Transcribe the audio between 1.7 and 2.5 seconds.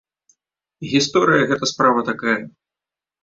справы такая.